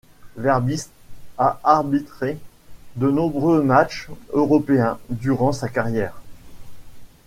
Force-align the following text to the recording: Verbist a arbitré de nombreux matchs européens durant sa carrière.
Verbist 0.35 0.89
a 1.37 1.59
arbitré 1.63 2.39
de 2.95 3.11
nombreux 3.11 3.61
matchs 3.61 4.09
européens 4.33 4.97
durant 5.11 5.51
sa 5.51 5.69
carrière. 5.69 6.19